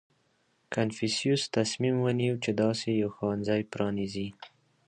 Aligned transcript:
•کنفوسیوس 0.73 1.43
تصمیم 1.57 1.95
ونیو، 2.05 2.33
چې 2.43 2.51
داسې 2.61 2.89
یو 3.01 3.09
ښوونځی 3.15 3.61
پرانېزي. 3.71 4.27